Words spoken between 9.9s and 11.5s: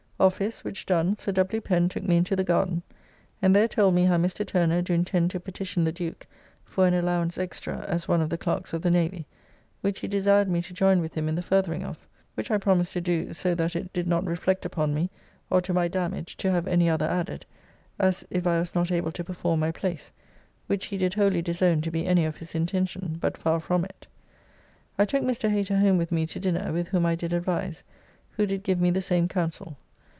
he desired me to join with him in the